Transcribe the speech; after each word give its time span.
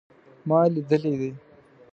ما 0.49 0.59
لیدلی 0.73 1.13
دی 1.19 1.29